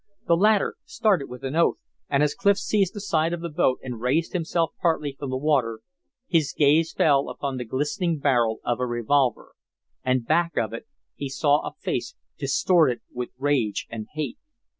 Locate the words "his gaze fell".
6.27-7.29